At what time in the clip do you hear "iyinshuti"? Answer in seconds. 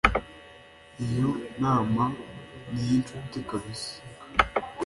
2.83-3.37